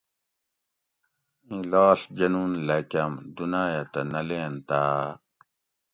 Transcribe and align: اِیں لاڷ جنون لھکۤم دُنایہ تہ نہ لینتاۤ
اِیں 1.47 1.63
لاڷ 1.71 1.99
جنون 2.17 2.51
لھکۤم 2.67 3.13
دُنایہ 3.35 3.83
تہ 3.91 4.01
نہ 4.11 4.21
لینتاۤ 4.27 4.97